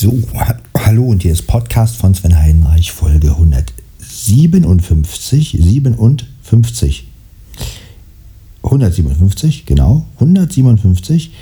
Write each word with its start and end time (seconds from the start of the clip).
So, 0.00 0.16
hallo 0.76 1.06
und 1.06 1.22
hier 1.22 1.32
ist 1.32 1.48
Podcast 1.48 1.96
von 1.96 2.14
Sven 2.14 2.38
Heidenreich, 2.38 2.92
Folge 2.92 3.30
157, 3.30 5.58
57, 5.60 7.08
157, 8.62 9.66
genau, 9.66 10.06
157, 10.20 11.32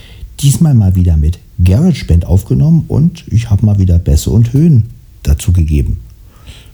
diesmal 0.40 0.72
mal 0.72 0.94
wieder 0.94 1.18
mit 1.18 1.38
GarageBand 1.62 2.24
aufgenommen 2.24 2.86
und 2.88 3.24
ich 3.30 3.50
habe 3.50 3.66
mal 3.66 3.78
wieder 3.78 3.98
Bässe 3.98 4.30
und 4.30 4.54
Höhen 4.54 4.84
dazu 5.22 5.52
gegeben. 5.52 6.00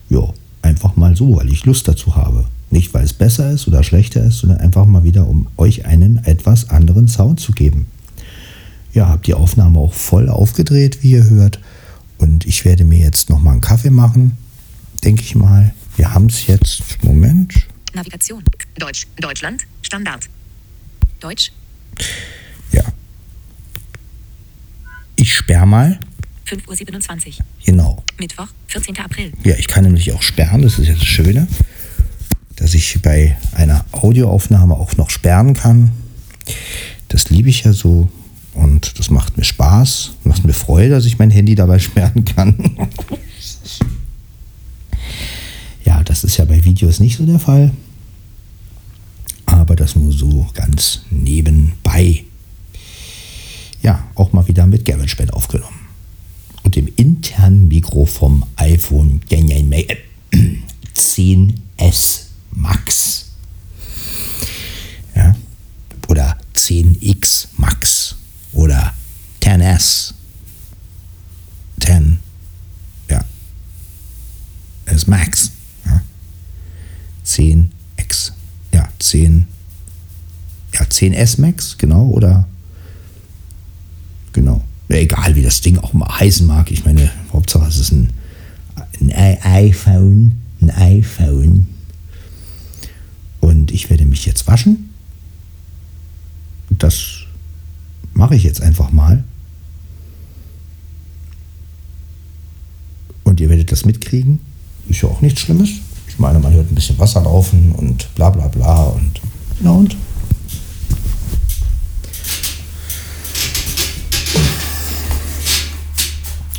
Ja, 0.09 0.33
einfach 0.63 0.95
mal 0.95 1.17
so, 1.17 1.35
weil 1.35 1.51
ich 1.51 1.65
Lust 1.65 1.89
dazu 1.89 2.15
habe. 2.15 2.45
Nicht, 2.71 2.95
weil 2.95 3.03
es 3.03 3.13
besser 3.13 3.51
ist 3.51 3.67
oder 3.67 3.83
schlechter 3.83 4.23
ist, 4.23 4.39
sondern 4.39 4.61
einfach 4.61 4.87
mal 4.87 5.03
wieder, 5.03 5.27
um 5.27 5.49
euch 5.57 5.85
einen 5.85 6.19
etwas 6.19 6.71
anderen 6.71 7.09
Sound 7.09 7.41
zu 7.41 7.51
geben. 7.51 7.89
Ja, 8.93 9.09
habe 9.09 9.23
die 9.25 9.35
Aufnahme 9.35 9.79
auch 9.79 9.95
voll 9.95 10.29
aufgedreht, 10.29 11.03
wie 11.03 11.13
ihr 11.13 11.31
hört. 11.31 11.61
Und 12.23 12.47
ich 12.47 12.65
werde 12.65 12.85
mir 12.85 13.01
jetzt 13.01 13.31
noch 13.31 13.41
mal 13.41 13.51
einen 13.51 13.61
Kaffee 13.61 13.91
machen, 13.91 14.39
denke 15.03 15.23
ich 15.23 15.35
mal. 15.35 15.75
Wir 15.97 16.15
haben 16.15 16.27
es 16.27 16.47
jetzt. 16.47 17.03
Moment. 17.03 17.67
Navigation. 17.95 18.45
Deutsch. 18.79 19.09
Deutschland. 19.17 19.67
Standard. 19.83 20.29
Deutsch. 21.19 21.51
Ja. 22.71 22.85
Ich 25.17 25.35
sperr 25.35 25.67
mal. 25.67 25.99
5.27 26.47 27.27
Uhr. 27.27 27.45
Genau. 27.65 28.05
Mittwoch, 28.21 28.47
14. 28.69 28.97
April. 28.99 29.33
Ja, 29.43 29.57
ich 29.57 29.67
kann 29.67 29.83
nämlich 29.83 30.13
auch 30.13 30.23
sperren. 30.23 30.63
Das 30.63 30.79
ist 30.79 30.87
jetzt 30.87 31.01
das 31.01 31.09
Schöne, 31.09 31.49
dass 32.55 32.73
ich 32.75 33.03
bei 33.03 33.37
einer 33.57 33.85
Audioaufnahme 33.91 34.75
auch 34.75 34.97
noch 34.97 35.11
sperren 35.11 35.55
kann. 35.55 35.91
Das 37.09 37.31
liebe 37.31 37.49
ich 37.49 37.65
ja 37.65 37.73
so. 37.73 38.09
Und 38.55 38.99
das 38.99 39.11
macht 39.11 39.37
mir 39.39 39.45
Spaß, 39.45 40.13
macht 40.25 40.45
mir 40.45 40.53
Freude, 40.53 40.91
dass 40.91 41.07
ich 41.07 41.19
mein 41.19 41.31
Handy 41.31 41.55
dabei 41.55 41.79
sperren 41.79 42.25
kann. 42.25 42.55
ja, 45.85 46.03
das 46.05 46.25
ist 46.25 46.37
ja 46.37 46.45
bei 46.45 46.63
Videos 46.65 47.01
nicht 47.01 47.17
so 47.17 47.25
der 47.25 47.39
Fall. 47.39 47.71
Aber 49.47 49.75
das 49.75 49.97
nur 49.97 50.13
so 50.13 50.49
ganz 50.55 51.03
nebenbei. 51.11 52.25
Ja, 53.83 54.05
auch 54.15 54.33
mal 54.33 54.47
wieder 54.49 54.67
mit 54.67 54.85
GarageBand 54.85 55.33
aufgenommen. 55.33 55.81
Und 56.63 56.77
dem 56.77 56.89
internen 56.97 57.69
Mikro 57.69 58.05
vom 58.07 58.45
iPhone 58.57 59.21
10S 60.95 62.21
Max. 62.53 63.31
Ja, 65.17 65.35
oder 66.09 66.37
10X 66.55 67.49
Max 67.57 68.17
oder 68.53 68.93
10S. 69.41 70.15
10, 71.81 72.19
ja, 73.11 73.25
S 74.87 75.07
Max. 75.07 75.53
Ja. 75.85 76.03
10X, 77.25 78.33
ja, 78.73 78.89
10, 78.99 79.47
ja, 80.75 80.81
10S 80.83 81.41
Max, 81.41 81.77
genau, 81.77 82.07
oder, 82.09 82.47
genau. 84.33 84.63
Egal, 84.89 85.35
wie 85.35 85.43
das 85.43 85.63
Ding 85.63 85.79
auch 85.79 85.95
mal 85.95 86.21
heißen 86.21 86.47
mag. 86.47 86.71
Ich 86.71 86.85
meine, 86.85 87.11
Hauptsache 87.33 87.67
es 87.67 87.79
ist 87.79 87.93
ein, 87.93 88.13
ein 89.01 89.43
iPhone, 89.43 90.39
ein 90.61 90.71
iPhone. 90.71 91.67
Und 93.41 93.73
ich 93.73 93.89
werde 93.89 94.05
mich 94.05 94.27
jetzt 94.27 94.47
waschen. 94.47 94.91
Das 96.69 97.22
mache 98.15 98.35
ich 98.35 98.45
jetzt 98.45 98.61
einfach 98.61 98.93
mal. 98.93 99.25
Und 103.25 103.41
ihr 103.41 103.49
werdet 103.49 103.73
das 103.73 103.85
mitkriegen. 103.85 104.41
Ist 104.89 105.03
ja 105.03 105.09
auch 105.09 105.21
nichts 105.21 105.41
Schlimmes. 105.41 105.71
Ich 106.09 106.19
meine, 106.19 106.39
man 106.39 106.53
hört 106.53 106.71
ein 106.71 106.75
bisschen 106.75 106.99
Wasser 106.99 107.23
laufen 107.23 107.73
und 107.73 108.15
bla 108.15 108.31
bla 108.31 108.49
bla 108.49 108.85
und 108.85 109.21
na 109.61 109.71
und. 109.71 109.97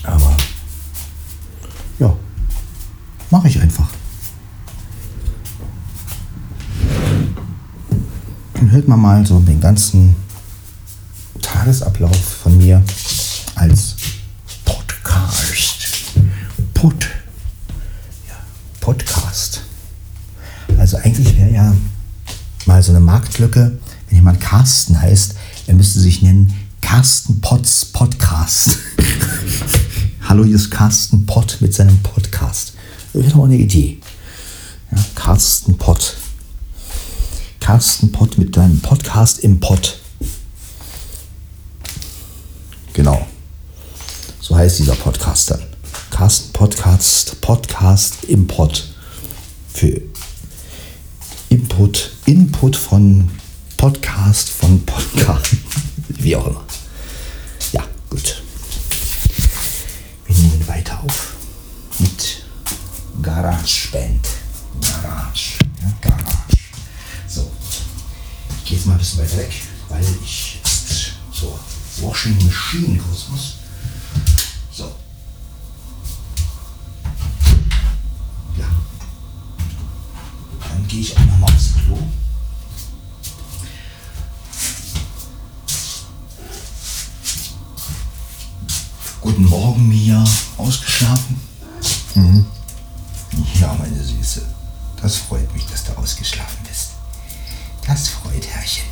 Aber 0.03 0.35
ja, 2.00 2.16
mache 3.29 3.47
ich 3.47 3.61
einfach. 3.61 3.89
Dann 8.56 8.72
hört 8.72 8.88
man 8.88 9.00
mal 9.00 9.25
so 9.25 9.39
den 9.39 9.61
ganzen 9.61 10.22
Tagesablauf 11.63 12.18
von 12.44 12.57
mir 12.57 12.84
als 13.56 13.96
Podcast. 14.66 15.78
Pod. 16.74 16.94
Ja, 18.28 18.35
Podcast. 18.81 19.62
Also 20.78 20.97
eigentlich 20.97 21.38
wäre 21.38 21.53
ja 21.53 21.74
mal 22.66 22.84
so 22.84 22.91
eine 22.91 23.00
Marktlücke, 23.00 23.79
wenn 24.09 24.16
jemand 24.18 24.41
Carsten 24.41 25.00
heißt, 25.00 25.35
er 25.68 25.75
müsste 25.75 26.01
sich 26.01 26.22
nennen 26.22 26.53
Carsten 26.81 27.40
Potts 27.40 27.85
Podcast. 27.85 28.80
Hallo, 30.28 30.44
hier 30.44 30.57
ist 30.57 30.69
Carsten 30.69 31.25
Pott 31.25 31.59
mit 31.62 31.74
seinem 31.74 31.97
Podcast. 32.00 32.74
Das 33.13 33.24
wäre 33.24 33.34
doch 33.34 33.45
eine 33.45 33.56
Idee. 33.56 34.00
Ja, 34.91 34.97
Carsten 35.16 35.78
Pott. 35.78 36.18
Carsten 37.62 38.12
Pott 38.12 38.38
mit 38.38 38.53
seinem 38.53 38.81
Podcast 38.81 39.40
im 39.40 39.62
Pott. 39.62 40.02
Genau. 42.93 43.25
So 44.39 44.55
heißt 44.55 44.79
dieser 44.79 44.95
Podcast 44.95 45.49
dann. 45.49 45.63
Carsten 46.11 46.53
Podcast, 46.53 47.41
Podcast 47.41 48.23
Import. 48.25 48.93
Für 49.73 49.99
Input, 51.49 52.11
Input 52.25 52.75
von 52.75 53.31
Podcast, 53.77 54.49
von 54.49 54.85
Podcast, 54.85 55.55
wie 56.09 56.35
auch 56.35 56.45
immer. 56.45 56.63
Ja, 57.71 57.83
gut. 58.11 58.43
Wir 60.27 60.35
nehmen 60.35 60.67
weiter 60.67 61.01
auf 61.03 61.33
mit 61.97 62.43
GarageBand. 63.23 64.27
Garage. 64.81 65.57
Ja, 65.81 66.09
Garage. 66.09 66.57
So. 67.27 67.51
Ich 68.59 68.69
gehe 68.69 68.77
jetzt 68.77 68.85
mal 68.85 68.93
ein 68.93 68.99
bisschen 68.99 69.19
weiter 69.19 69.37
weg, 69.37 69.51
weil 69.89 70.05
ich 70.23 70.59
so 71.31 71.57
Washing 72.01 72.35
Machine 72.45 72.97
Kosmos. 72.99 73.55
So. 74.71 74.91
Ja. 78.57 78.65
Dann 80.59 80.87
gehe 80.87 81.01
ich 81.01 81.15
auch 81.15 81.25
nochmal 81.25 81.53
aufs 81.53 81.73
Klo. 81.85 81.97
Guten 89.21 89.45
Morgen, 89.45 89.87
Mia. 89.87 90.23
Ausgeschlafen? 90.57 91.39
Mhm. 92.15 92.45
Ja, 93.59 93.73
meine 93.73 94.03
Süße. 94.03 94.45
Das 95.01 95.17
freut 95.17 95.51
mich, 95.53 95.65
dass 95.67 95.83
du 95.83 95.91
ausgeschlafen 95.97 96.57
bist. 96.67 96.91
Das 97.87 98.09
freut 98.09 98.45
Herrchen. 98.47 98.85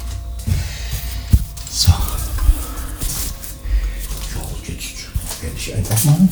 So. 1.71 1.91
Werde 5.41 5.55
ich 5.57 5.75
einfach 5.75 6.03
mal 6.03 6.27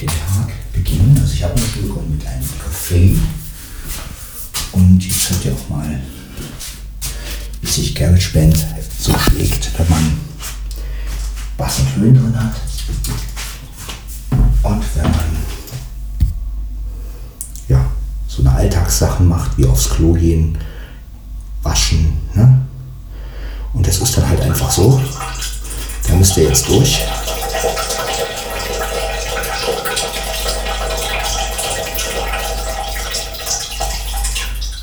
den 0.00 0.08
Tag 0.08 0.72
beginnen. 0.72 1.18
Also 1.20 1.34
ich 1.34 1.42
habe 1.44 1.54
mich 1.60 1.72
begonnen 1.72 2.16
mit 2.16 2.26
einem 2.26 2.48
Kaffee. 2.58 3.16
Und 4.72 5.04
jetzt 5.04 5.30
hört 5.30 5.44
ihr 5.44 5.52
auch 5.52 5.68
mal, 5.68 6.00
wie 7.60 7.66
sich 7.66 7.94
GarageBand 7.94 8.66
so 8.98 9.12
schlägt, 9.18 9.70
wenn 9.78 9.88
man 9.90 10.18
Bass 11.58 11.80
und 11.80 11.96
Höhen 11.96 12.14
drin 12.14 12.36
hat. 12.36 12.54
Und 14.62 14.82
wenn 14.94 15.10
man 15.10 15.36
ja, 17.68 17.84
so 18.26 18.42
eine 18.42 18.52
Alltagssachen 18.52 19.28
macht, 19.28 19.58
wie 19.58 19.66
aufs 19.66 19.90
Klo 19.90 20.14
gehen, 20.14 20.56
waschen. 21.62 22.16
Ne? 22.34 22.62
Und 23.74 23.86
das 23.86 23.98
ist 23.98 24.16
dann 24.16 24.28
halt 24.28 24.40
einfach 24.40 24.70
so. 24.70 25.00
Müsst 26.32 26.38
ihr 26.38 26.48
jetzt 26.48 26.66
durch. 26.66 26.98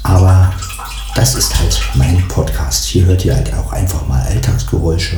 Aber 0.04 0.54
das 1.16 1.34
ist 1.34 1.60
halt 1.60 1.82
mein 1.96 2.28
Podcast. 2.28 2.86
Hier 2.86 3.06
hört 3.06 3.26
ihr 3.26 3.34
halt 3.34 3.52
auch 3.56 3.74
einfach 3.74 4.08
mal 4.08 4.22
Alltagsgeräusche. 4.22 5.18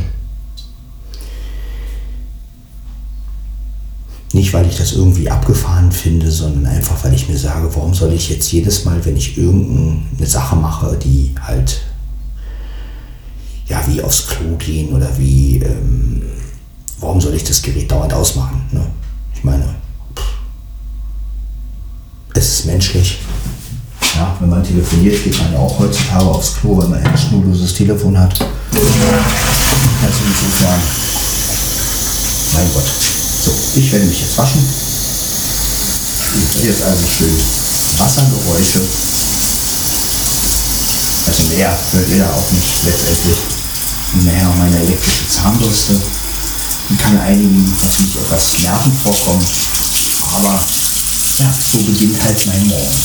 Nicht, 4.32 4.54
weil 4.54 4.68
ich 4.68 4.78
das 4.78 4.94
irgendwie 4.94 5.30
abgefahren 5.30 5.92
finde, 5.92 6.32
sondern 6.32 6.66
einfach, 6.68 7.04
weil 7.04 7.14
ich 7.14 7.28
mir 7.28 7.38
sage, 7.38 7.76
warum 7.76 7.94
soll 7.94 8.14
ich 8.14 8.30
jetzt 8.30 8.50
jedes 8.54 8.86
Mal, 8.86 9.04
wenn 9.04 9.18
ich 9.18 9.38
irgendeine 9.38 10.26
Sache 10.26 10.56
mache, 10.56 10.98
die 10.98 11.36
halt, 11.46 11.82
ja, 13.72 13.82
wie 13.88 14.02
aufs 14.02 14.28
Klo 14.28 14.58
gehen 14.58 14.94
oder 14.94 15.08
wie 15.18 15.60
ähm, 15.64 16.24
warum 17.00 17.22
soll 17.22 17.34
ich 17.34 17.46
das 17.46 17.62
Gerät 17.62 17.90
dauernd 17.90 18.14
ausmachen? 18.14 18.62
Ne? 18.72 18.86
Ich 19.34 19.44
meine, 19.46 19.64
es 22.34 22.50
ist 22.50 22.66
menschlich. 22.66 23.20
Ja, 24.16 24.36
wenn 24.42 24.50
man 24.50 24.62
telefoniert, 24.62 25.24
geht 25.24 25.38
man 25.42 25.54
ja 25.54 25.60
auch 25.60 25.80
heutzutage 25.80 26.26
aufs 26.26 26.56
Klo, 26.56 26.78
wenn 26.82 26.90
man 26.90 27.02
ein 27.02 27.18
schnurloses 27.18 27.74
Telefon 27.74 28.20
hat. 28.20 28.42
Also 28.42 30.20
insofern, 30.28 30.82
mein 32.54 32.74
Gott. 32.74 32.84
So, 33.46 33.52
ich 33.76 33.90
werde 33.90 34.06
mich 34.06 34.20
jetzt 34.20 34.38
waschen. 34.38 34.62
Jetzt 36.62 36.84
also 36.84 37.08
schön 37.08 37.38
Wassergeräusche. 37.98 38.82
Also 41.28 41.44
mehr 41.56 41.78
hört 41.92 42.10
ihr 42.10 42.18
da 42.18 42.34
auch 42.34 42.52
nicht 42.52 42.84
letztendlich. 42.84 43.61
Mehr 44.22 44.54
meine 44.56 44.78
elektrische 44.78 45.28
Zahnbürste. 45.28 46.00
Die 46.90 46.96
kann 46.96 47.20
einigen 47.22 47.66
natürlich 47.82 48.18
etwas 48.18 48.62
nervend 48.62 48.96
vorkommen. 49.02 49.46
Aber 50.36 50.60
ja, 51.40 51.54
so 51.72 51.80
beginnt 51.80 52.22
halt 52.22 52.46
mein 52.46 52.68
Morgen. 52.68 52.96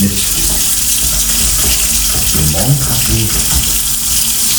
Mit 0.00 0.10
dem 2.34 2.52
Morgenkaffee 2.52 3.28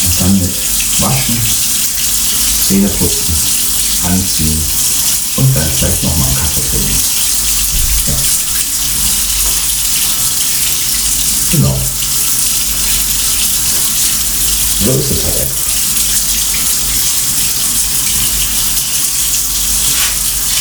und 0.06 0.22
dann 0.22 0.40
mit 0.40 0.56
Waschen, 1.02 1.36
Zähne 2.68 2.88
putzen, 2.88 3.34
anziehen 4.04 4.62
und 5.36 5.56
dann 5.56 5.70
vielleicht 5.78 6.04
nochmal 6.04 6.28
einen 6.28 6.38
Kaffee 6.38 6.62
trinken. 6.70 6.96
Genau. 11.52 11.97
So 14.88 14.94
ist 14.94 15.26
halt. 15.26 15.36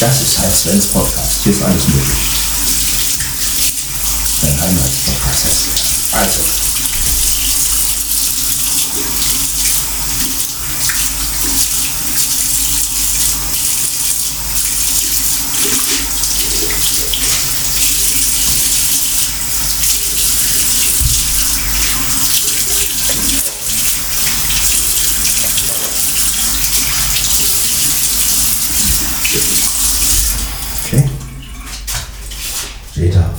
Das 0.00 0.20
ist 0.20 0.38
halt 0.40 0.56
Svens 0.56 0.86
Podcast. 0.86 1.44
Hier 1.44 1.52
ist 1.52 1.62
alles 1.62 1.86
möglich. 1.86 2.18
Mein 4.42 4.60
Heimatspodcast 4.60 5.44
heißt 5.44 5.62
hier. 5.62 6.18
Also. 6.18 6.40
Okay. 30.86 31.10
Seht 32.94 33.14
ihr? 33.14 33.30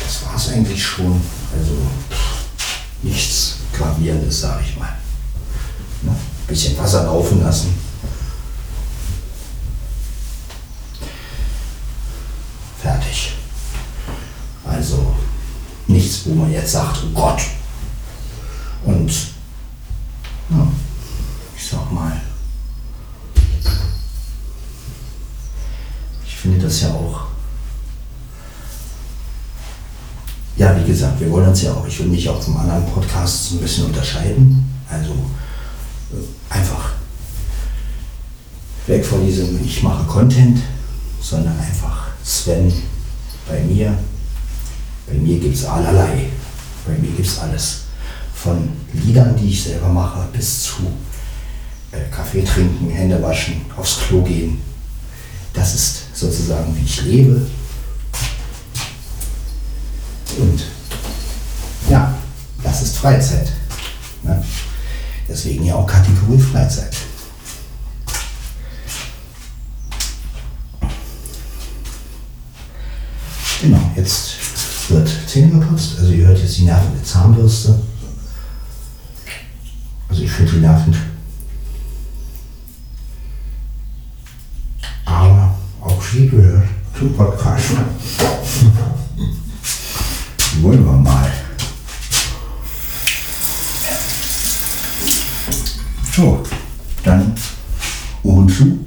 Das 0.00 0.22
war 0.26 0.36
es 0.36 0.48
eigentlich 0.50 0.84
schon. 0.84 1.22
Also 1.58 1.74
nichts 3.02 3.54
Gravierendes, 3.72 4.40
sage 4.42 4.62
ich 4.68 4.76
mal. 4.76 4.94
Ne? 6.44 6.48
Bisschen 6.48 6.78
Wasser 6.78 7.04
laufen 7.04 7.42
lassen. 7.42 7.74
Fertig. 12.80 13.32
Also 14.64 15.14
nichts, 15.86 16.22
wo 16.26 16.34
man 16.34 16.52
jetzt 16.52 16.72
sagt, 16.72 16.98
oh 17.04 17.14
Gott. 17.14 17.40
Und 18.84 19.10
ja, 20.50 20.68
ich 21.56 21.66
sag 21.66 21.90
mal, 21.90 22.20
Ich 26.26 26.50
finde 26.50 26.66
das 26.66 26.82
ja 26.82 26.88
auch. 26.90 27.22
Ja, 30.56 30.78
wie 30.78 30.86
gesagt, 30.86 31.18
wir 31.18 31.30
wollen 31.30 31.48
uns 31.48 31.62
ja 31.62 31.72
auch, 31.72 31.86
ich 31.86 31.98
will 32.00 32.08
mich 32.08 32.28
auch 32.28 32.40
vom 32.42 32.58
anderen 32.58 32.84
Podcast 32.92 33.48
so 33.48 33.54
ein 33.54 33.60
bisschen 33.62 33.86
unterscheiden. 33.86 34.62
Also 34.90 35.14
einfach 36.50 36.92
weg 38.86 39.04
von 39.04 39.24
diesem 39.24 39.64
Ich 39.64 39.82
mache 39.82 40.04
Content, 40.04 40.60
sondern 41.20 41.58
einfach 41.58 42.08
Sven 42.22 42.72
bei 43.48 43.60
mir. 43.60 43.96
Bei 45.06 45.14
mir 45.14 45.38
gibt 45.38 45.56
es 45.56 45.64
allerlei. 45.64 46.26
Bei 46.86 46.92
mir 46.98 47.10
gibt 47.10 47.26
es 47.26 47.38
alles. 47.38 47.80
Von 48.34 48.68
Liedern, 48.92 49.36
die 49.36 49.48
ich 49.48 49.64
selber 49.64 49.88
mache, 49.88 50.26
bis 50.32 50.64
zu 50.64 50.92
äh, 51.92 52.10
Kaffee 52.10 52.42
trinken, 52.42 52.90
Hände 52.90 53.22
waschen, 53.22 53.64
aufs 53.76 54.00
Klo 54.00 54.22
gehen, 54.22 54.60
das 55.52 55.74
ist 55.74 56.16
sozusagen, 56.16 56.76
wie 56.76 56.84
ich 56.84 57.02
lebe. 57.02 57.46
Und 60.38 60.64
ja, 61.88 62.14
das 62.62 62.82
ist 62.82 62.96
Freizeit. 62.96 63.52
Ne? 64.22 64.42
Deswegen 65.28 65.64
ja 65.64 65.74
auch 65.74 65.86
Kategorie 65.86 66.38
Freizeit. 66.38 66.96
Genau, 73.62 73.80
jetzt 73.96 74.90
wird 74.90 75.10
Zähne 75.26 75.58
geputzt. 75.58 75.98
Also 75.98 76.12
ihr 76.12 76.26
hört 76.26 76.38
jetzt 76.38 76.58
die 76.58 76.64
nervende 76.64 77.02
Zahnbürste. 77.02 77.80
Also 80.08 80.22
ich 80.22 80.30
finde 80.30 80.52
die 80.52 80.58
nervend. 80.58 80.96
aber 85.04 85.54
auch 85.80 86.02
sie 86.02 86.28
gehört 86.28 86.68
zum 86.96 87.14
Podcast. 87.14 87.70
Wollen 90.60 90.84
wir 90.84 90.92
mal. 90.92 91.30
So, 96.14 96.40
dann 97.02 97.34
Ohren 98.22 98.48
zu. 98.48 98.83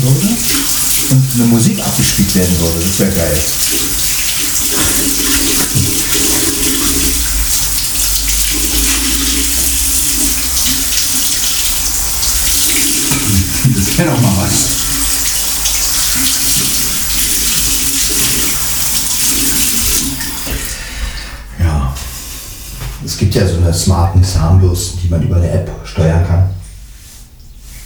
liegen 0.00 0.44
würde 0.44 0.66
und 1.10 1.22
eine 1.34 1.44
Musik 1.46 1.78
abgespielt 1.80 2.34
werden 2.34 2.60
würde. 2.60 2.80
Das 2.80 2.98
wäre 2.98 3.12
geil. 3.12 3.36
Das 13.74 13.98
wäre 13.98 14.12
auch 14.12 14.20
mal 14.20 14.32
was. 14.42 14.52
Ja. 21.58 21.94
Es 23.04 23.16
gibt 23.16 23.34
ja 23.34 23.46
so 23.46 23.56
eine 23.56 23.72
smarten 23.72 24.22
Zahnbürsten, 24.22 25.00
die 25.02 25.08
man 25.08 25.22
über 25.22 25.36
eine 25.36 25.50
App 25.50 25.70
steuern 25.84 26.26
kann. 26.26 26.50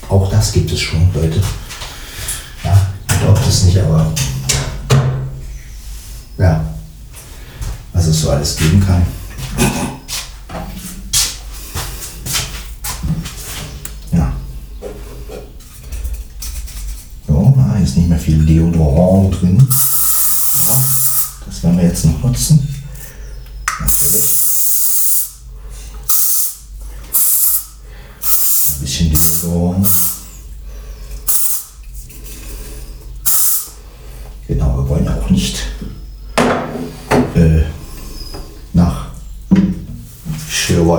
Auch 0.09 0.29
das 0.31 0.53
gibt 0.53 0.73
es 0.73 0.81
schon, 0.81 1.09
Leute. 1.15 1.41
Das 3.51 3.65
nicht, 3.65 3.79
aber 3.79 4.07
ja, 6.39 6.65
was 7.93 8.07
es 8.07 8.21
so 8.21 8.31
alles 8.31 8.57
geben 8.57 8.81
kann. 8.87 9.05
Ja. 14.13 14.33
So, 17.27 17.53
da 17.57 17.77
ist 17.79 17.97
nicht 17.97 18.09
mehr 18.09 18.21
viel 18.21 18.47
Deodorant 18.47 19.43
drin. 19.43 19.59
Das 21.45 21.63
werden 21.65 21.77
wir 21.77 21.87
jetzt 21.87 22.05
noch 22.05 22.23
nutzen. 22.23 22.69
Natürlich. 23.81 24.50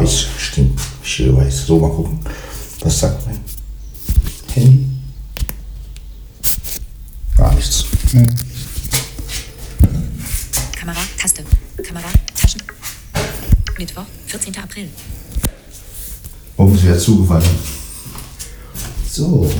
Schirrweiß 0.01 0.25
stinken. 0.37 0.81
Schirrweiß. 1.03 1.67
So, 1.67 1.79
mal 1.79 1.89
gucken. 1.89 2.19
Was 2.81 2.99
sagt 2.99 3.25
mein 3.25 3.39
Handy? 4.53 4.87
Gar 7.37 7.53
nichts. 7.53 7.85
Kamera, 10.77 10.99
Taste. 11.17 11.43
Kamera, 11.83 12.07
Taschen. 12.35 12.61
Mittwoch, 13.77 14.05
14. 14.27 14.57
April. 14.57 14.89
Warum 16.57 16.75
ist 16.75 16.83
wieder 16.83 16.99
zugefallen? 16.99 17.49
So. 19.09 19.51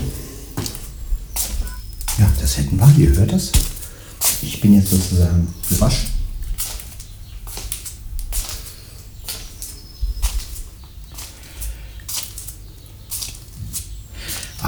Ja, 2.18 2.32
das 2.40 2.58
hätten 2.58 2.78
wir. 2.78 2.94
Ihr 2.98 3.16
hört 3.16 3.32
das. 3.32 3.52
Ich 4.42 4.60
bin 4.60 4.76
jetzt 4.76 4.90
sozusagen 4.90 5.54
gewaschen. 5.70 6.21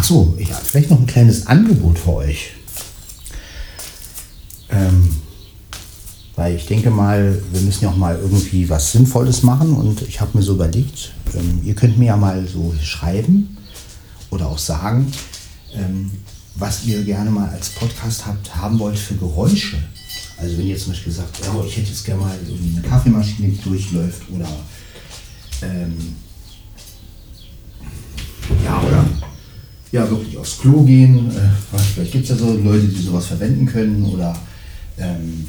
Ach 0.04 0.08
so, 0.08 0.36
ich 0.38 0.52
habe 0.52 0.66
vielleicht 0.66 0.90
noch 0.90 1.00
ein 1.00 1.08
kleines 1.08 1.48
Angebot 1.48 1.98
für 1.98 2.16
euch. 2.16 2.52
Ähm, 4.70 5.16
weil 6.36 6.58
ich 6.58 6.66
denke 6.66 6.90
mal, 6.90 7.42
wir 7.54 7.62
müssen 7.62 7.86
ja 7.86 7.90
auch 7.90 7.96
mal 7.96 8.20
irgendwie 8.20 8.68
was 8.70 8.92
Sinnvolles 8.92 9.44
machen 9.44 9.74
und 9.74 10.02
ich 10.02 10.20
habe 10.20 10.38
mir 10.38 10.44
so 10.44 10.56
überlegt, 10.56 11.14
ähm, 11.34 11.62
ihr 11.64 11.74
könnt 11.74 11.98
mir 11.98 12.08
ja 12.08 12.18
mal 12.18 12.46
so 12.46 12.76
schreiben 12.84 13.56
oder 14.30 14.48
auch 14.48 14.58
sagen, 14.58 15.10
ähm, 15.74 16.12
was 16.56 16.84
ihr 16.84 17.02
gerne 17.06 17.32
mal 17.32 17.48
als 17.48 17.70
Podcast 17.70 18.26
habt, 18.26 18.54
haben 18.58 18.80
wollt 18.80 19.00
für 19.00 19.16
Geräusche. 19.16 19.78
Also 20.38 20.58
wenn 20.58 20.68
ihr 20.68 20.78
zum 20.78 20.92
Beispiel 20.92 21.14
sagt, 21.14 21.40
oh, 21.56 21.64
ich 21.66 21.78
hätte 21.78 21.88
jetzt 21.88 22.04
gerne 22.04 22.24
mal 22.24 22.36
irgendwie 22.46 22.78
eine 22.78 22.86
Kaffeemaschine, 22.86 23.48
die 23.48 23.62
durchläuft 23.62 24.24
oder 24.30 24.50
ähm, 25.62 26.18
ja, 28.66 28.82
oder 28.82 29.06
ja, 29.94 30.10
wirklich 30.10 30.36
aufs 30.38 30.58
Klo 30.58 30.82
gehen. 30.82 31.30
Äh, 31.30 31.78
vielleicht 31.94 32.12
gibt 32.12 32.24
es 32.24 32.32
ja 32.32 32.36
so 32.36 32.52
Leute, 32.52 32.88
die 32.88 33.02
sowas 33.02 33.28
verwenden 33.28 33.68
können 33.68 34.04
oder 34.06 34.36
ähm, 34.98 35.46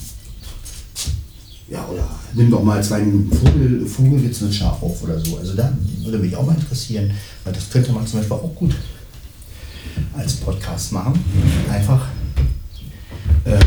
ja, 1.66 1.88
oder 1.88 2.06
nimm 2.34 2.50
doch 2.50 2.62
mal 2.62 2.82
zwei 2.84 3.00
Vogel, 3.00 3.86
Vogelgezwitscher 3.86 4.70
auf 4.70 5.02
oder 5.02 5.18
so. 5.18 5.38
Also 5.38 5.54
da 5.54 5.72
würde 6.02 6.18
mich 6.18 6.36
auch 6.36 6.44
mal 6.44 6.56
interessieren, 6.56 7.10
weil 7.42 7.54
das 7.54 7.70
könnte 7.70 7.90
man 7.92 8.06
zum 8.06 8.18
Beispiel 8.18 8.36
auch 8.36 8.54
gut 8.54 8.74
als 10.14 10.34
Podcast 10.34 10.92
machen. 10.92 11.18
Einfach, 11.72 12.06
äh, 13.44 13.58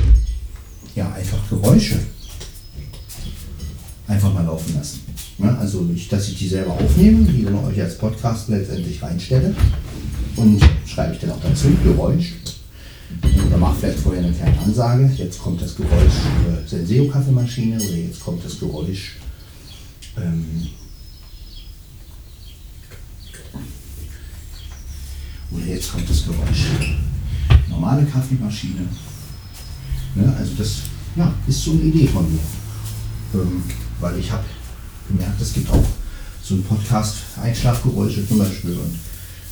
ja, 0.93 1.11
einfach 1.11 1.39
Geräusche 1.49 1.97
einfach 4.07 4.31
mal 4.31 4.45
laufen 4.45 4.75
lassen. 4.75 4.99
Ne? 5.39 5.57
Also 5.57 5.81
nicht, 5.81 6.13
dass 6.13 6.29
ich 6.29 6.37
die 6.37 6.47
selber 6.47 6.73
aufnehme, 6.73 7.25
die 7.25 7.43
dann 7.43 7.65
euch 7.65 7.81
als 7.81 7.97
Podcast 7.97 8.47
letztendlich 8.49 9.01
reinstelle 9.01 9.55
und 10.37 10.61
schreibe 10.85 11.13
ich 11.13 11.19
dann 11.19 11.31
auch 11.31 11.41
dazu 11.41 11.67
Geräusch. 11.83 12.33
Oder 13.47 13.57
mache 13.57 13.75
vielleicht 13.79 13.99
vorher 13.99 14.23
eine 14.23 14.33
kleine 14.33 14.59
Ansage. 14.59 15.09
Jetzt 15.15 15.41
kommt 15.41 15.61
das 15.61 15.75
Geräusch 15.75 15.91
äh, 15.93 16.67
Senseo-Kaffeemaschine 16.67 17.77
oder 17.77 17.95
jetzt 17.95 18.19
kommt 18.19 18.43
das 18.43 18.59
Geräusch 18.59 19.15
ähm, 20.17 20.67
oder 25.51 25.65
jetzt 25.65 25.91
kommt 25.91 26.09
das 26.09 26.25
Geräusch 26.25 26.65
normale 27.69 28.05
Kaffeemaschine. 28.05 28.87
Ne? 30.15 30.35
Also 30.37 30.51
das 30.57 30.81
ja, 31.15 31.33
ist 31.47 31.63
so 31.63 31.71
eine 31.71 31.81
Idee 31.81 32.07
von 32.07 32.29
mir. 32.31 32.39
Ähm, 33.33 33.63
weil 33.99 34.19
ich 34.19 34.31
habe 34.31 34.43
gemerkt, 35.07 35.41
es 35.41 35.53
gibt 35.53 35.69
auch 35.69 35.85
so 36.43 36.55
einen 36.55 36.63
Podcast 36.63 37.15
Einschlafgeräusche 37.41 38.27
zum 38.27 38.39
Beispiel. 38.39 38.71
Und 38.71 38.95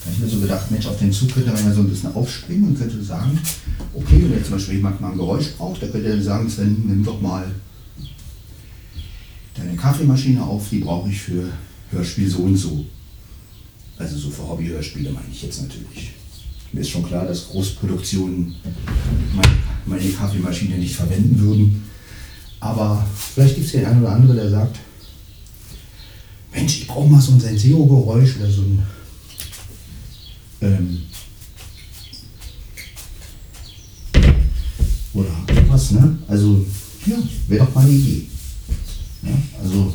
da 0.05 0.11
habe 0.11 0.17
ich 0.17 0.23
mir 0.23 0.29
so 0.29 0.41
gedacht, 0.41 0.69
Mensch, 0.69 0.85
auf 0.85 0.99
den 0.99 1.11
Zug 1.11 1.33
könnte 1.33 1.51
man 1.51 1.65
ja 1.65 1.73
so 1.73 1.81
ein 1.81 1.89
bisschen 1.89 2.13
aufspringen 2.13 2.69
und 2.69 2.77
könnte 2.77 3.03
sagen, 3.03 3.39
okay, 3.91 4.21
wenn 4.21 4.33
jetzt 4.33 4.45
zum 4.45 4.55
Beispiel 4.55 4.75
jemand 4.75 5.01
mal 5.01 5.11
ein 5.11 5.17
Geräusch 5.17 5.53
braucht, 5.57 5.81
der 5.81 5.89
könnte 5.89 6.09
dann 6.09 6.21
sagen, 6.21 6.47
Sven, 6.47 6.83
nimm 6.85 7.03
doch 7.03 7.19
mal 7.19 7.43
deine 9.55 9.75
Kaffeemaschine 9.75 10.43
auf, 10.43 10.69
die 10.69 10.79
brauche 10.79 11.09
ich 11.09 11.19
für 11.19 11.49
Hörspiel 11.89 12.29
so 12.29 12.39
und 12.39 12.55
so. 12.55 12.85
Also 13.97 14.17
so 14.17 14.29
für 14.29 14.47
Hobbyhörspiele 14.47 15.09
meine 15.09 15.25
ich 15.31 15.41
jetzt 15.41 15.63
natürlich. 15.63 16.11
Mir 16.71 16.81
ist 16.81 16.89
schon 16.89 17.07
klar, 17.07 17.25
dass 17.25 17.47
Großproduktionen 17.47 18.53
meine, 19.87 20.11
Kaffeemaschine 20.11 20.77
nicht 20.77 20.95
verwenden 20.95 21.39
würden. 21.39 21.83
Aber 22.59 23.03
vielleicht 23.33 23.55
gibt 23.55 23.67
es 23.67 23.71
den 23.71 23.85
einen 23.85 24.01
oder 24.01 24.11
andere, 24.11 24.35
der 24.35 24.49
sagt, 24.51 24.77
Mensch, 26.53 26.81
ich 26.81 26.87
brauche 26.87 27.09
mal 27.09 27.21
so 27.21 27.31
ein 27.31 27.39
Senseo-Geräusch 27.39 28.37
oder 28.37 28.51
so 28.51 28.61
ein 28.61 28.83
ähm, 30.61 31.01
oder 35.13 35.29
was, 35.67 35.91
ne? 35.91 36.17
Also, 36.27 36.65
ja, 37.05 37.15
wäre 37.47 37.65
doch 37.65 37.73
mal 37.73 37.81
eine 37.81 37.91
Idee. 37.91 38.27
Ja, 39.23 39.31
also, 39.61 39.93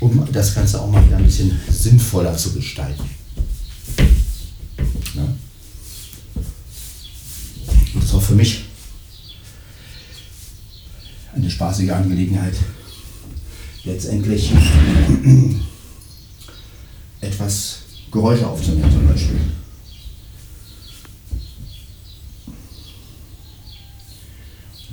um 0.00 0.28
das 0.32 0.54
Ganze 0.54 0.80
auch 0.80 0.90
mal 0.90 1.04
wieder 1.06 1.16
ein 1.16 1.24
bisschen 1.24 1.58
sinnvoller 1.70 2.36
zu 2.36 2.52
gestalten. 2.52 3.04
Ja. 5.14 5.28
Das 7.94 8.04
ist 8.04 8.14
auch 8.14 8.22
für 8.22 8.34
mich 8.34 8.64
eine 11.34 11.50
spaßige 11.50 11.90
Angelegenheit, 11.90 12.54
letztendlich 13.84 14.52
etwas 17.20 17.83
Geräusche 18.14 18.46
aufzunehmen 18.46 18.92
zum 18.92 19.08
Beispiel. 19.08 19.40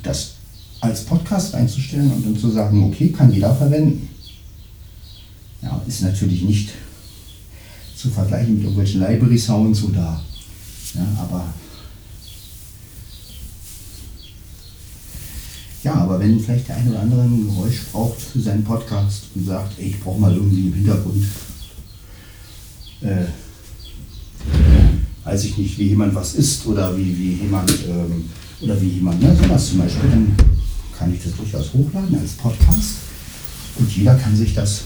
Das 0.02 0.32
als 0.80 1.04
Podcast 1.04 1.54
einzustellen 1.54 2.10
und 2.10 2.26
dann 2.26 2.36
zu 2.36 2.50
sagen, 2.50 2.82
okay, 2.82 3.12
kann 3.12 3.32
jeder 3.32 3.54
verwenden. 3.54 4.08
Ja, 5.62 5.80
ist 5.86 6.02
natürlich 6.02 6.42
nicht 6.42 6.70
zu 7.96 8.10
vergleichen 8.10 8.54
mit 8.54 8.64
irgendwelchen 8.64 9.00
Library 9.00 9.38
Sounds 9.38 9.84
oder, 9.84 10.20
ja, 10.94 11.06
aber 11.18 11.44
Ja, 15.84 15.94
aber 15.94 16.20
wenn 16.20 16.38
vielleicht 16.38 16.68
der 16.68 16.76
eine 16.76 16.90
oder 16.90 17.00
andere 17.00 17.22
ein 17.22 17.44
Geräusch 17.44 17.82
braucht 17.90 18.20
für 18.20 18.40
seinen 18.40 18.62
Podcast 18.62 19.24
und 19.34 19.46
sagt, 19.46 19.80
ey, 19.80 19.88
ich 19.88 20.00
brauche 20.00 20.20
mal 20.20 20.32
irgendwie 20.32 20.68
im 20.68 20.74
Hintergrund, 20.74 21.24
äh, 23.02 23.26
weiß 25.24 25.44
ich 25.44 25.56
nicht, 25.58 25.78
wie 25.78 25.88
jemand 25.88 26.14
was 26.14 26.34
isst 26.34 26.66
oder 26.66 26.96
wie, 26.96 27.16
wie 27.16 27.32
jemand, 27.34 27.70
ähm, 27.86 28.28
oder 28.60 28.80
wie 28.80 28.88
jemand, 28.88 29.20
ne, 29.20 29.36
sowas 29.36 29.68
zum 29.68 29.78
Beispiel, 29.78 30.10
dann 30.10 30.34
kann 30.96 31.14
ich 31.14 31.22
das 31.22 31.36
durchaus 31.36 31.72
hochladen 31.72 32.18
als 32.18 32.32
Podcast 32.32 32.96
und 33.76 33.90
jeder 33.96 34.14
kann 34.16 34.36
sich 34.36 34.54
das 34.54 34.82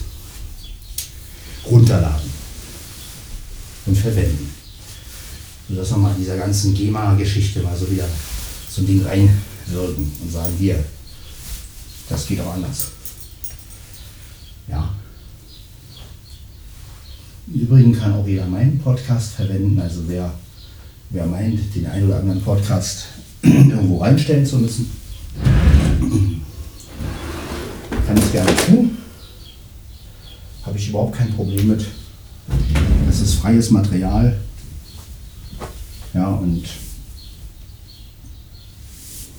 runterladen 1.70 2.30
und 3.87 3.96
verwenden. 3.96 4.50
Sodass 5.68 5.90
wir 5.90 5.96
mal 5.96 6.14
in 6.14 6.20
dieser 6.20 6.37
ganzen 6.37 6.75
GEMA-Geschichte 6.75 7.62
mal 7.62 7.76
so 7.76 7.90
wieder 7.90 8.06
so 8.70 8.82
ein 8.82 8.87
Ding 8.87 9.04
reinwirken 9.04 10.12
und 10.23 10.32
sagen, 10.32 10.52
hier, 10.58 10.85
das 12.08 12.26
geht 12.26 12.40
auch 12.40 12.54
anders. 12.54 12.87
Ja. 14.68 14.95
Im 17.48 17.60
Übrigen 17.60 17.92
kann 17.92 18.12
auch 18.12 18.26
jeder 18.26 18.46
meinen 18.46 18.78
Podcast 18.80 19.34
verwenden. 19.34 19.78
Also 19.78 20.00
wer, 20.08 20.32
wer 21.10 21.26
meint, 21.26 21.74
den 21.74 21.86
einen 21.86 22.06
oder 22.08 22.18
anderen 22.18 22.42
Podcast 22.42 23.04
irgendwo 23.42 23.98
reinstellen 23.98 24.44
zu 24.44 24.58
müssen, 24.58 24.90
kann 28.06 28.18
es 28.18 28.32
gerne 28.32 28.50
tun. 28.66 28.98
Habe 30.64 30.76
ich 30.76 30.88
überhaupt 30.88 31.16
kein 31.16 31.32
Problem 31.32 31.68
mit. 31.68 31.86
Das 33.06 33.20
ist 33.20 33.34
freies 33.34 33.70
Material. 33.70 34.36
Ja, 36.14 36.30
und 36.30 36.64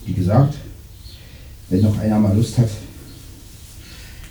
wie 0.06 0.14
gesagt, 0.14 0.54
wenn 1.70 1.82
noch 1.82 1.98
einer 2.00 2.20
mal 2.20 2.34
Lust 2.34 2.58
hat, 2.58 2.70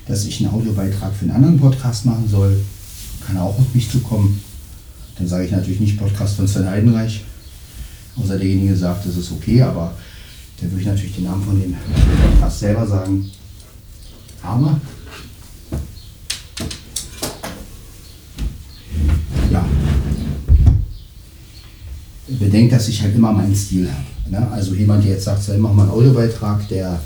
dass 0.07 0.25
ich 0.25 0.41
einen 0.41 0.55
Audiobeitrag 0.55 1.13
für 1.15 1.27
einen 1.27 1.35
anderen 1.35 1.61
Podcast 1.61 2.07
machen 2.07 2.27
soll, 2.27 2.59
kann 3.27 3.39
auch 3.39 3.59
auf 3.59 3.75
mich 3.75 3.91
zukommen. 3.91 4.41
Dann 5.19 5.27
sage 5.27 5.47
ich 5.47 5.51
natürlich 5.51 5.81
nicht 5.81 5.99
Podcast 5.99 6.37
von 6.37 6.47
Sven 6.47 6.69
Heidenreich. 6.69 7.25
Außer 8.17 8.39
derjenige 8.39 8.77
sagt, 8.77 9.07
das 9.07 9.17
ist 9.17 9.33
okay, 9.33 9.63
aber 9.63 9.93
dann 10.61 10.71
würde 10.71 10.83
ich 10.83 10.87
natürlich 10.87 11.15
den 11.17 11.25
Namen 11.25 11.45
von 11.45 11.61
dem 11.61 11.75
Podcast 11.75 12.61
selber 12.61 12.87
sagen. 12.87 13.31
Aber 14.43 14.81
ja, 19.51 19.65
bedenkt, 22.39 22.73
dass 22.73 22.89
ich 22.89 23.03
halt 23.03 23.15
immer 23.15 23.33
meinen 23.33 23.55
Stil 23.55 23.91
habe. 23.91 24.31
Ne? 24.31 24.51
Also 24.51 24.75
jemand, 24.75 25.05
der 25.05 25.13
jetzt 25.13 25.25
sagt, 25.25 25.43
mach 25.59 25.73
mal 25.73 25.83
einen 25.83 25.93
Audiobeitrag, 25.93 26.67
der 26.69 27.01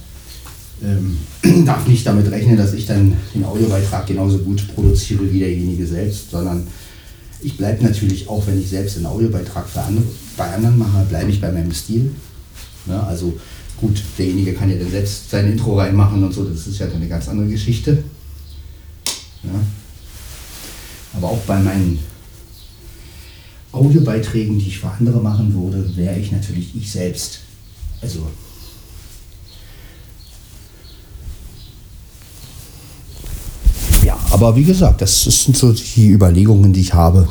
ähm, 0.83 1.19
darf 1.67 1.87
nicht 1.87 2.07
damit 2.07 2.31
rechnen, 2.31 2.57
dass 2.57 2.75
ich 2.75 2.87
dann 2.87 3.15
den 3.35 3.45
Audiobeitrag 3.45 4.07
genauso 4.07 4.39
gut 4.39 4.67
produziere 4.75 5.31
wie 5.33 5.41
derjenige 5.41 5.87
selbst, 5.87 6.31
sondern 6.31 6.67
ich 7.43 7.57
bleibe 7.57 7.83
natürlich 7.83 8.29
auch, 8.29 8.47
wenn 8.47 8.61
ich 8.61 8.69
selbst 8.69 8.97
einen 8.97 9.07
Audiobeitrag 9.07 9.69
für 9.69 9.81
andere, 9.81 10.05
bei 10.37 10.53
anderen 10.55 10.79
mache, 10.79 11.05
bleibe 11.09 11.31
ich 11.31 11.41
bei 11.41 11.51
meinem 11.51 11.73
Stil. 11.73 12.13
Ne? 12.87 13.03
Also 13.03 13.39
gut, 13.79 14.03
derjenige 14.19 14.53
kann 14.53 14.71
ja 14.71 14.77
dann 14.77 14.91
selbst 14.91 15.31
sein 15.31 15.51
Intro 15.51 15.79
reinmachen 15.79 16.23
und 16.23 16.33
so, 16.33 16.45
das 16.45 16.67
ist 16.67 16.79
ja 16.79 16.87
dann 16.87 16.97
eine 16.97 17.09
ganz 17.09 17.29
andere 17.29 17.49
Geschichte. 17.49 18.05
Ja? 19.43 19.61
Aber 21.15 21.29
auch 21.29 21.41
bei 21.41 21.59
meinen 21.59 21.99
Audiobeiträgen, 23.73 24.59
die 24.59 24.69
ich 24.69 24.79
für 24.79 24.91
andere 24.91 25.21
machen 25.21 25.55
würde, 25.55 25.97
wäre 25.97 26.19
ich 26.19 26.33
natürlich 26.33 26.75
ich 26.77 26.91
selbst. 26.91 27.41
Also 28.03 28.27
aber 34.31 34.57
wie 34.57 34.65
gesagt, 34.65 35.03
das 35.03 35.25
sind 35.25 35.57
so 35.57 35.73
die 35.73 36.11
Überlegungen, 36.11 36.73
die 36.73 36.81
ich 36.81 36.95
habe, 36.95 37.29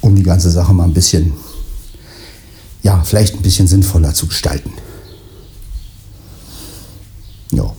um 0.00 0.14
die 0.14 0.22
ganze 0.22 0.50
Sache 0.50 0.74
mal 0.74 0.84
ein 0.84 0.94
bisschen, 0.94 1.32
ja, 2.82 3.02
vielleicht 3.02 3.34
ein 3.34 3.42
bisschen 3.42 3.66
sinnvoller 3.66 4.12
zu 4.12 4.26
gestalten. 4.26 4.72
Ja. 7.52 7.72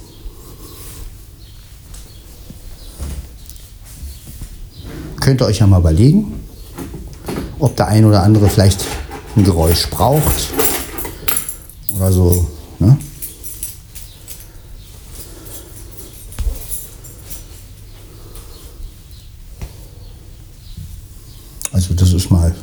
Könnt 5.19 5.41
ihr 5.41 5.45
euch 5.45 5.59
ja 5.59 5.67
mal 5.67 5.79
überlegen, 5.79 6.33
ob 7.59 7.75
der 7.75 7.87
ein 7.87 8.05
oder 8.05 8.23
andere 8.23 8.49
vielleicht 8.49 8.85
ein 9.35 9.43
Geräusch 9.43 9.89
braucht 9.89 10.49
oder 11.89 12.11
so. 12.11 12.47
Ne? 12.79 12.97
Also 21.71 21.93
das 21.93 22.13
ist 22.13 22.31
mal 22.31 22.55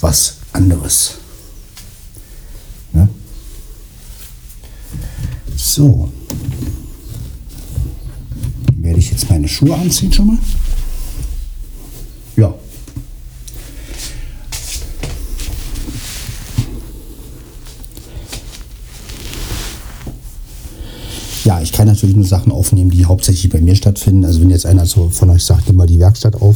was 0.00 0.36
anderes. 0.52 1.14
Ne? 2.92 3.08
So. 5.74 6.08
Werde 8.76 9.00
ich 9.00 9.10
jetzt 9.10 9.28
meine 9.28 9.48
Schuhe 9.48 9.74
anziehen 9.74 10.12
schon 10.12 10.28
mal? 10.28 10.38
Ja. 12.36 12.54
Ja, 21.42 21.60
ich 21.60 21.72
kann 21.72 21.88
natürlich 21.88 22.14
nur 22.14 22.24
Sachen 22.24 22.52
aufnehmen, 22.52 22.90
die 22.90 23.04
hauptsächlich 23.04 23.50
bei 23.50 23.60
mir 23.60 23.74
stattfinden. 23.74 24.24
Also 24.24 24.40
wenn 24.42 24.50
jetzt 24.50 24.66
einer 24.66 24.86
so 24.86 25.08
von 25.08 25.30
euch 25.30 25.42
sagt, 25.42 25.66
nimm 25.66 25.74
mal 25.74 25.88
die 25.88 25.98
Werkstatt 25.98 26.40
auf, 26.40 26.54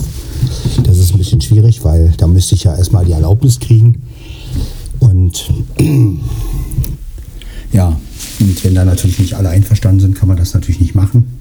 das 0.85 0.97
ist 0.97 1.12
ein 1.12 1.19
bisschen 1.19 1.40
schwierig, 1.40 1.83
weil 1.83 2.14
da 2.19 2.29
müsste 2.29 2.55
ich 2.55 2.62
ja 2.62 2.77
erstmal 2.77 3.05
die 3.05 3.12
Erlaubnis 3.12 3.59
kriegen. 3.59 4.01
Und 5.01 5.53
ja, 7.73 7.99
und 8.49 8.65
wenn 8.65 8.75
da 8.75 8.87
natürlich 8.87 9.19
nicht 9.19 9.35
alle 9.35 9.51
einverstanden 9.51 10.01
sind, 10.01 10.15
kann 10.17 10.27
man 10.27 10.39
das 10.39 10.55
natürlich 10.55 10.81
nicht 10.81 10.95
machen. 10.95 11.39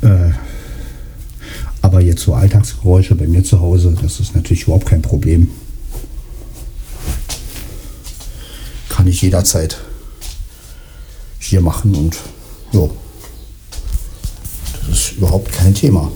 Äh, 0.00 0.30
aber 1.80 2.00
jetzt 2.00 2.22
so 2.22 2.34
Alltagsgeräusche 2.34 3.16
bei 3.16 3.26
mir 3.26 3.42
zu 3.42 3.58
Hause, 3.58 3.96
das 4.00 4.20
ist 4.20 4.36
natürlich 4.36 4.62
überhaupt 4.62 4.86
kein 4.86 5.02
Problem. 5.02 5.48
Kann 8.88 9.08
ich 9.08 9.22
jederzeit 9.22 9.78
hier 11.40 11.60
machen 11.60 11.96
und 11.96 12.16
ja, 12.70 12.88
das 14.86 14.96
ist 14.96 15.12
überhaupt 15.16 15.52
kein 15.52 15.74
Thema. 15.74 16.12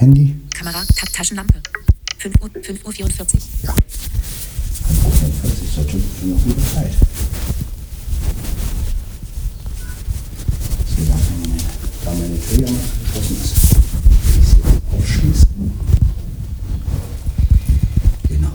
Handy? 0.00 0.34
Kamera, 0.54 0.82
Ta 0.96 1.06
Taschenlampe. 1.12 1.60
5 2.18 2.34
Uhr, 2.40 2.50
5 2.62 2.84
Uhr 2.86 2.92
44. 2.92 3.40
Ja. 3.62 3.74
45 5.02 5.68
ist 5.68 5.76
doch 5.78 5.90
schon 5.90 6.02
eine 6.22 6.34
gute 6.36 6.74
Zeit. 6.74 6.92
So, 10.88 11.04
da 11.04 11.16
meine, 11.16 11.58
da 12.04 12.10
meine 12.12 12.40
Tür 12.40 12.60
ja 12.66 12.72
mal 12.72 12.80
geschlossen 13.04 13.36
ist. 13.44 13.54
Ich 14.38 14.48
sie 14.48 14.56
jetzt 14.56 14.82
aufschließen. 14.92 15.72
Genau. 18.28 18.52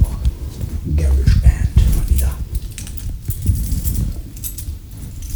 Garage 0.95 1.39
Band 1.41 1.75
mal 1.95 2.09
wieder. 2.09 2.31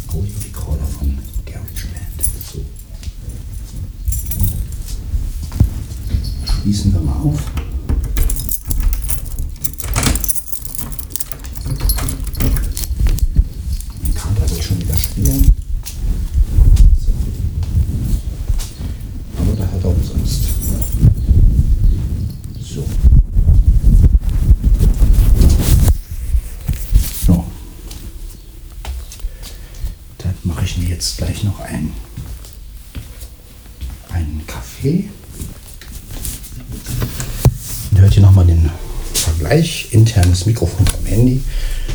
Audio 0.08 0.38
Recorder 0.44 0.86
von 0.86 1.18
Garage 1.46 1.86
Band. 1.86 2.20
So. 2.52 2.64
Schließen 6.62 6.92
wir 6.92 7.00
mal 7.00 7.16
auf. 7.22 7.40
Mein 14.02 14.14
Kater 14.14 14.50
will 14.50 14.62
schon 14.62 14.78
wieder 14.80 14.96
spielen. 14.96 15.52
So. 16.98 17.12
Aber 19.38 19.56
da 19.56 19.64
hat 19.64 19.82
er 19.84 19.90
umsonst. 19.90 20.42
So. 22.62 22.84
So. 27.26 27.44
Dann 30.18 30.34
mache 30.44 30.64
ich 30.64 30.76
mir 30.78 30.88
jetzt 30.90 31.16
gleich 31.18 31.42
noch 31.44 31.60
einen, 31.60 31.92
einen 34.10 34.42
Kaffee. 34.46 35.08
Und 37.90 38.00
hört 38.00 38.16
ihr 38.16 38.22
nochmal 38.22 38.46
den 38.46 38.70
Vergleich. 39.14 39.88
Internes 39.92 40.46
Mikrofon 40.46 40.86
vom 40.86 41.04
Handy. 41.06 41.42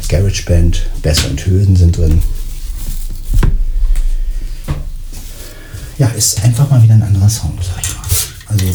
GarageBand, 0.10 0.88
Bässe 1.06 1.30
und 1.30 1.46
Höhen 1.46 1.76
sind 1.76 1.96
drin. 1.96 2.20
Ja, 6.00 6.08
ist 6.08 6.44
einfach 6.44 6.68
mal 6.72 6.82
wieder 6.82 6.96
ein 6.96 7.04
anderer 7.04 7.30
Sound, 7.30 7.60
sag 7.64 7.80
ich 7.80 7.96
mal. 7.96 8.04
Also. 8.48 8.66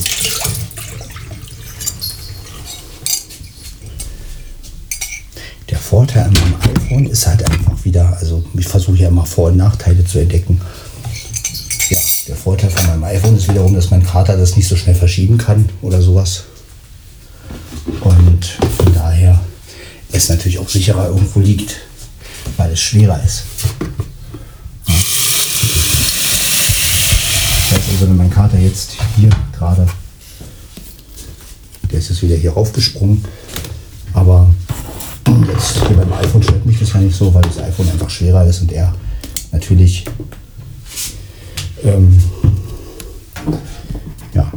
Der 5.69 5.79
Vorteil 5.79 6.23
an 6.23 6.33
meinem 6.35 6.55
iPhone 6.77 7.07
ist 7.07 7.27
halt 7.27 7.51
einfach 7.51 7.85
wieder, 7.85 8.17
also 8.21 8.45
ich 8.57 8.69
versuche 8.69 8.99
ja 8.99 9.09
immer 9.09 9.27
Vor- 9.27 9.49
und 9.49 9.57
Nachteile 9.57 10.05
zu 10.05 10.21
entdecken. 10.21 10.61
Ja, 11.89 11.99
der 12.29 12.37
Vorteil 12.37 12.71
von 12.71 12.87
meinem 12.87 13.03
iPhone 13.03 13.37
ist 13.37 13.49
wiederum, 13.49 13.75
dass 13.75 13.91
mein 13.91 14.07
Kater 14.07 14.37
das 14.37 14.55
nicht 14.55 14.69
so 14.69 14.77
schnell 14.77 14.95
verschieben 14.95 15.37
kann 15.37 15.69
oder 15.83 16.01
sowas. 16.01 16.45
Und 18.03 18.45
von 18.45 18.95
daher 18.95 19.41
es 20.13 20.29
natürlich 20.29 20.61
auch 20.61 20.69
sicherer 20.69 21.09
irgendwo 21.09 21.41
liegt, 21.41 21.90
weil 22.61 22.73
es 22.73 22.81
schwerer 22.81 23.19
ist. 23.25 23.45
Ja. 24.87 24.95
Also, 27.73 28.03
wenn 28.03 28.17
mein 28.19 28.31
Kater 28.31 28.59
jetzt 28.59 28.97
hier 29.17 29.31
gerade, 29.57 29.87
der 31.91 31.99
ist 31.99 32.11
jetzt 32.11 32.23
wieder 32.23 32.37
hier 32.37 32.53
raufgesprungen, 32.53 33.25
aber 34.13 34.55
jetzt 35.49 35.87
hier 35.87 35.97
beim 35.97 36.13
iPhone 36.13 36.43
stört 36.43 36.67
mich 36.67 36.79
das 36.79 36.93
ja 36.93 37.01
nicht 37.01 37.17
so, 37.17 37.33
weil 37.33 37.43
das 37.43 37.59
iPhone 37.59 37.89
einfach 37.89 38.11
schwerer 38.11 38.45
ist 38.45 38.61
und 38.61 38.73
er 38.73 38.95
natürlich 39.53 40.05
ähm, 41.83 42.21
ja, 44.35 44.53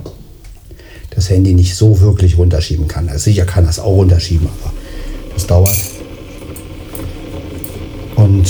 das 1.12 1.30
Handy 1.30 1.54
nicht 1.54 1.76
so 1.76 2.02
wirklich 2.02 2.38
runterschieben 2.38 2.90
kann. 2.90 3.08
Also 3.08 3.24
sicher 3.24 3.46
kann 3.46 3.66
das 3.66 3.80
auch 3.80 3.96
runterschieben, 3.96 4.50
aber 4.62 4.74
das 5.34 5.48
dauert. 5.48 5.93
Und 8.16 8.48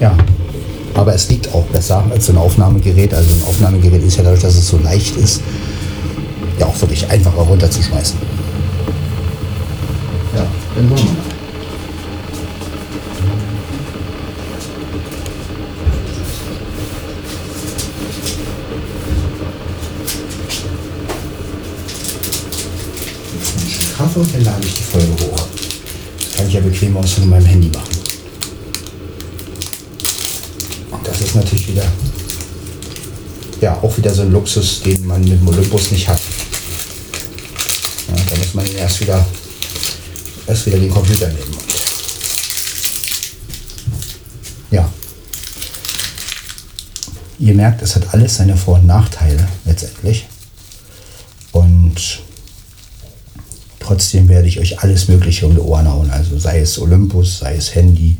ja, 0.00 0.16
aber 0.94 1.14
es 1.14 1.28
liegt 1.28 1.52
auch 1.54 1.64
besser 1.66 2.04
als 2.10 2.30
ein 2.30 2.36
Aufnahmegerät. 2.36 3.12
Also 3.14 3.30
ein 3.34 3.42
Aufnahmegerät 3.48 4.02
ist 4.02 4.16
ja 4.16 4.22
dadurch, 4.22 4.42
dass 4.42 4.54
es 4.54 4.68
so 4.68 4.78
leicht 4.78 5.16
ist, 5.16 5.40
ja 6.58 6.66
auch 6.66 6.80
wirklich 6.80 7.08
einfacher 7.10 7.42
runterzuschmeißen. 7.42 8.16
Ja, 10.36 10.46
dann 10.76 10.90
wollen 10.90 11.02
wir. 11.02 11.34
Kaffee 23.96 24.18
und 24.20 24.34
dann 24.34 24.44
lade 24.44 24.66
ich 24.66 24.74
die 24.74 24.82
Folge 24.82 25.13
bequem 26.64 26.96
aus 26.96 27.12
von 27.12 27.28
meinem 27.28 27.46
Handy 27.46 27.68
machen. 27.68 27.96
Und 30.90 31.06
das 31.06 31.20
ist 31.20 31.34
natürlich 31.34 31.68
wieder, 31.68 31.84
ja, 33.60 33.74
auch 33.82 33.96
wieder 33.96 34.14
so 34.14 34.22
ein 34.22 34.32
Luxus, 34.32 34.82
den 34.82 35.06
man 35.06 35.20
mit 35.20 35.40
dem 35.40 35.48
Olympus 35.48 35.90
nicht 35.90 36.08
hat. 36.08 36.20
Ja, 38.08 38.22
da 38.28 38.36
muss 38.36 38.54
man 38.54 38.66
erst 38.76 39.00
wieder, 39.00 39.24
erst 40.46 40.66
wieder 40.66 40.78
den 40.78 40.90
Computer 40.90 41.28
nehmen. 41.28 41.56
Ja. 44.70 44.90
Ihr 47.38 47.54
merkt, 47.54 47.82
es 47.82 47.94
hat 47.94 48.12
alles 48.12 48.36
seine 48.36 48.56
Vor- 48.56 48.78
und 48.78 48.86
Nachteile 48.86 49.48
letztendlich. 49.64 50.26
Und 51.52 52.23
Trotzdem 53.84 54.30
werde 54.30 54.48
ich 54.48 54.58
euch 54.60 54.80
alles 54.82 55.08
Mögliche 55.08 55.46
um 55.46 55.54
die 55.54 55.60
Ohren 55.60 55.86
hauen. 55.86 56.10
Also 56.10 56.38
sei 56.38 56.60
es 56.60 56.78
Olympus, 56.78 57.40
sei 57.40 57.54
es 57.54 57.74
Handy. 57.74 58.16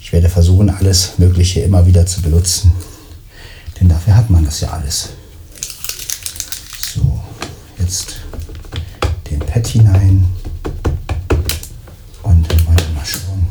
Ich 0.00 0.10
werde 0.10 0.30
versuchen, 0.30 0.70
alles 0.70 1.18
Mögliche 1.18 1.60
immer 1.60 1.84
wieder 1.84 2.06
zu 2.06 2.22
benutzen. 2.22 2.72
Denn 3.78 3.90
dafür 3.90 4.16
hat 4.16 4.30
man 4.30 4.44
das 4.44 4.62
ja 4.62 4.70
alles. 4.70 5.10
So, 6.94 7.20
jetzt 7.78 8.20
den 9.30 9.40
Pad 9.40 9.66
hinein. 9.66 10.24
Und 12.22 12.50
dann 12.50 12.66
wollen 12.66 12.78
wir 12.78 12.94
mal 12.94 13.04
schauen. 13.04 13.46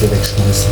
Hier 0.00 0.10
wegschmeißen. 0.10 0.70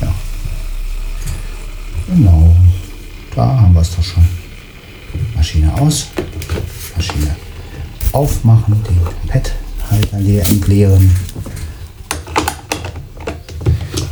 Ja. 0.00 0.14
Genau. 2.08 2.54
Da 3.34 3.60
haben 3.60 3.74
wir 3.74 3.80
es 3.80 3.94
doch 3.94 4.02
schon. 4.02 4.26
Maschine 5.34 5.65
aus. 5.78 6.06
Maschine 6.96 7.36
aufmachen. 8.12 8.82
Den 8.84 9.00
Pad-Halter 9.28 10.18
leer 10.18 10.46
entleeren. 10.48 11.14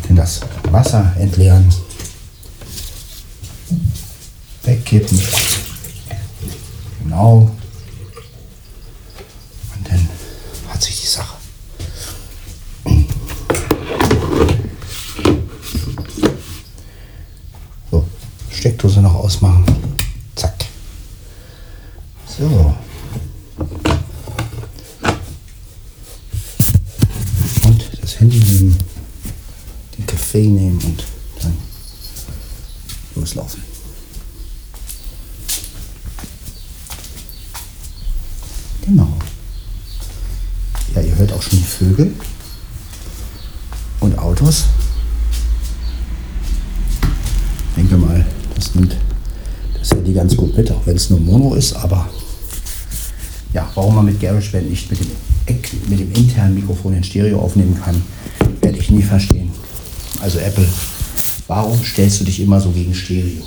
Denn 0.09 0.16
das 0.16 0.40
Wasser 0.70 1.14
entleeren. 1.18 1.72
Wegkippen. 4.64 5.20
Genau. 7.03 7.50
Und 9.77 9.88
dann 9.88 10.09
hat 10.68 10.83
sich 10.83 11.00
die 11.00 11.07
Sache. 11.07 11.35
So, 17.90 18.07
Steckdose 18.50 19.00
noch 19.00 19.14
ausmachen. 19.14 19.64
Zack. 20.35 20.64
So. 22.27 22.74
Und 27.64 27.90
das 28.03 28.20
Handy 28.20 28.38
nehmen, 28.38 28.79
den 29.96 30.07
Kaffee 30.35 30.49
nehmen 30.49 30.81
und 30.85 31.05
dann 31.40 31.53
loslaufen. 33.14 33.62
Genau. 38.85 39.09
Ja, 40.94 41.03
ihr 41.03 41.16
hört 41.16 41.33
auch 41.33 41.40
schon 41.40 41.59
die 41.59 41.64
Vögel 41.64 42.12
und 44.01 44.18
Autos. 44.18 44.64
Ich 47.70 47.77
denke 47.77 47.97
mal, 47.97 48.27
das 48.57 48.75
nimmt 48.75 48.97
das 49.79 49.90
Handy 49.92 50.14
ganz 50.14 50.37
gut 50.37 50.57
mit, 50.57 50.70
auch 50.73 50.85
wenn 50.85 50.97
es 50.97 51.11
nur 51.11 51.20
Mono 51.20 51.55
ist, 51.55 51.75
aber 51.75 52.09
ja, 53.53 53.70
warum 53.77 53.94
man 53.94 54.07
mit 54.07 54.20
GarageBand 54.20 54.68
nicht 54.68 54.90
mit 54.90 54.99
dem, 54.99 55.11
mit 55.88 56.01
dem 56.01 56.12
internen 56.12 56.57
Mikrofon 56.57 56.94
in 56.94 57.05
Stereo 57.05 57.38
aufnehmen 57.38 57.81
kann, 57.81 58.03
werde 58.61 58.79
ich 58.79 58.90
nie 58.90 59.03
verstehen. 59.03 59.34
Also 60.25 60.39
Apple, 60.39 60.67
warum 61.49 61.85
stellst 61.85 62.21
du 62.21 62.25
dich 62.25 62.41
immer 62.41 62.59
so 62.59 62.71
gegen 62.71 62.95
Stereo? 62.95 63.47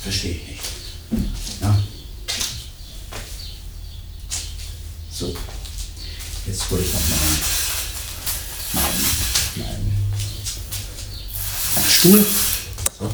Verstehe 0.00 0.36
ich 0.36 0.46
nicht. 0.46 0.60
Ja. 1.60 1.76
So, 5.10 5.34
jetzt 6.46 6.70
hole 6.70 6.82
ich 6.82 6.92
noch 6.92 7.00
meinen, 7.08 7.40
meinen, 9.56 9.92
meinen 11.74 11.90
Stuhl. 11.90 12.24
So. 13.00 13.10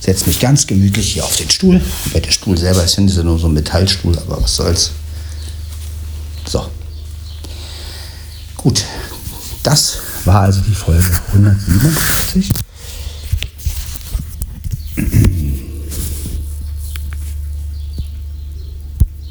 Setze 0.00 0.26
mich 0.26 0.38
ganz 0.38 0.66
gemütlich 0.66 1.14
hier 1.14 1.24
auf 1.24 1.36
den 1.36 1.48
Stuhl. 1.48 1.80
Weil 2.12 2.20
der 2.20 2.30
Stuhl 2.30 2.58
selber 2.58 2.84
ist 2.84 2.98
ja 2.98 3.22
nur 3.22 3.38
so 3.38 3.46
ein 3.46 3.54
Metallstuhl, 3.54 4.18
aber 4.18 4.42
was 4.42 4.56
soll's. 4.56 4.90
So. 6.44 6.68
Gut. 8.58 8.84
Das 9.62 9.96
war 10.24 10.42
also 10.42 10.60
die 10.60 10.74
Folge 10.74 11.04
157. 11.28 12.50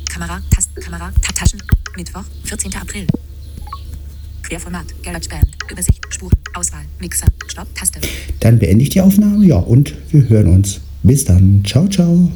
Kamera, 0.10 0.40
Tasten, 0.54 0.82
Kamera, 0.82 1.12
Ta 1.22 1.32
Taschen. 1.34 1.62
Mittwoch, 1.96 2.24
14. 2.44 2.74
April. 2.76 3.08
Querformat, 4.44 4.86
GarageBand, 5.04 5.48
Übersicht, 5.70 6.06
Spuren, 6.10 6.38
Auswahl, 6.54 6.84
Mixer, 7.00 7.28
Stopp, 7.48 7.74
Taste. 7.74 8.00
Dann 8.40 8.60
beende 8.60 8.84
ich 8.84 8.90
die 8.90 9.02
Aufnahme. 9.02 9.46
Ja, 9.46 9.58
und 9.58 9.94
wir 10.12 10.28
hören 10.28 10.48
uns. 10.48 10.82
Bis 11.04 11.26
dann. 11.26 11.64
Ciao, 11.66 11.88
ciao. 11.88 12.32